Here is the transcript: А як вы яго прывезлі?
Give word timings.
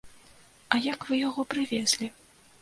А 0.75 0.79
як 0.85 1.05
вы 1.09 1.19
яго 1.19 1.45
прывезлі? 1.53 2.11